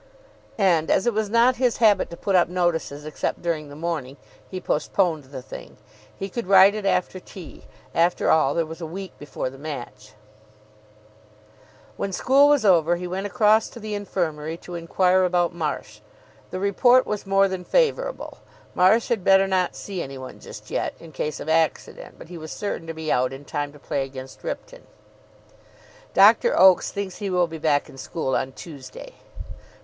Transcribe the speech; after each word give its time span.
And, 0.57 0.89
as 0.89 1.05
it 1.05 1.13
was 1.13 1.29
not 1.29 1.57
his 1.57 1.77
habit 1.77 2.09
to 2.09 2.17
put 2.17 2.35
up 2.35 2.47
notices 2.49 3.05
except 3.05 3.43
during 3.43 3.69
the 3.69 3.75
morning, 3.75 4.17
he 4.49 4.59
postponed 4.59 5.25
the 5.25 5.43
thing. 5.43 5.77
He 6.17 6.27
could 6.27 6.47
write 6.47 6.73
it 6.73 6.87
after 6.87 7.19
tea. 7.19 7.65
After 7.93 8.31
all, 8.31 8.55
there 8.55 8.65
was 8.65 8.81
a 8.81 8.87
week 8.87 9.13
before 9.19 9.51
the 9.51 9.59
match. 9.59 10.13
When 11.97 12.11
school 12.11 12.49
was 12.49 12.65
over, 12.65 12.95
he 12.95 13.05
went 13.05 13.27
across 13.27 13.69
to 13.69 13.79
the 13.79 13.93
Infirmary 13.93 14.57
to 14.63 14.73
Inquire 14.73 15.23
about 15.23 15.53
Marsh. 15.53 15.99
The 16.49 16.59
report 16.59 17.05
was 17.05 17.27
more 17.27 17.47
than 17.47 17.63
favourable. 17.63 18.39
Marsh 18.73 19.09
had 19.09 19.23
better 19.23 19.45
not 19.45 19.75
see 19.75 20.01
any 20.01 20.17
one 20.17 20.39
just 20.39 20.71
yet, 20.71 20.95
In 20.99 21.11
case 21.11 21.39
of 21.39 21.47
accident, 21.47 22.15
but 22.17 22.27
he 22.29 22.39
was 22.39 22.51
certain 22.51 22.87
to 22.87 22.95
be 22.95 23.11
out 23.11 23.31
in 23.33 23.45
time 23.45 23.71
to 23.73 23.77
play 23.77 24.03
against 24.03 24.43
Ripton. 24.43 24.81
"Doctor 26.15 26.59
Oakes 26.59 26.91
thinks 26.91 27.17
he 27.17 27.29
will 27.29 27.45
be 27.45 27.59
back 27.59 27.87
in 27.87 27.99
school 27.99 28.35
on 28.35 28.53
Tuesday." 28.53 29.13